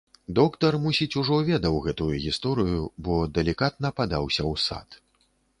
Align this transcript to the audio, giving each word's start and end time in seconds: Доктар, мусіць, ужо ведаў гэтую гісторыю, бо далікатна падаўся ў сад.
Доктар, 0.37 0.77
мусіць, 0.85 1.07
ужо 1.23 1.37
ведаў 1.49 1.77
гэтую 1.87 2.09
гісторыю, 2.25 2.81
бо 3.09 3.21
далікатна 3.37 3.95
падаўся 4.01 4.41
ў 4.51 4.67
сад. 4.69 5.03